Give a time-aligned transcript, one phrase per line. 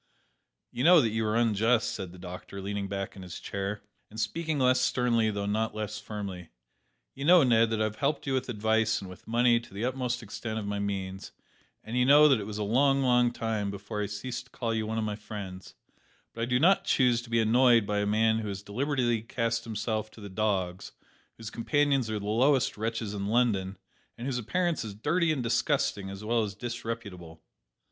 [0.71, 4.19] "You know that you are unjust," said the doctor, leaning back in his chair, and
[4.19, 6.49] speaking less sternly though not less firmly;
[7.13, 9.85] "you know, Ned, that I have helped you with advice and with money to the
[9.85, 11.33] utmost extent of my means,
[11.83, 14.73] and you know that it was a long, long time before I ceased to call
[14.73, 15.75] you one of my friends;
[16.33, 19.65] but I do not choose to be annoyed by a man who has deliberately cast
[19.65, 20.93] himself to the dogs,
[21.37, 23.77] whose companions are the lowest wretches in London,
[24.17, 27.43] and whose appearance is dirty and disgusting as well as disreputable."